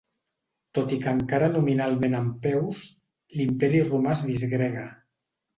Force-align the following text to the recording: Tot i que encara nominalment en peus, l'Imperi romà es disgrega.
Tot 0.77 0.95
i 0.97 0.97
que 1.03 1.13
encara 1.17 1.49
nominalment 1.57 2.17
en 2.21 2.31
peus, 2.47 2.81
l'Imperi 3.37 3.85
romà 3.93 4.19
es 4.19 4.27
disgrega. 4.31 4.89